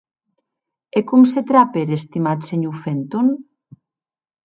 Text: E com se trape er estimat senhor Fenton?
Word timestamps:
E 0.97 1.03
com 1.11 1.21
se 1.33 1.41
trape 1.53 1.79
er 1.83 1.91
estimat 1.99 2.49
senhor 2.51 2.77
Fenton? 2.87 3.33